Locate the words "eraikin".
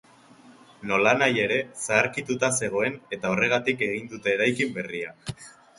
4.39-4.79